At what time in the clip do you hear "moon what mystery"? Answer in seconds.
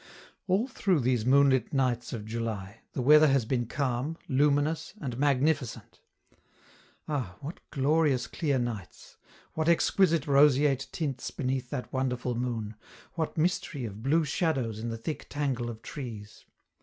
12.33-13.85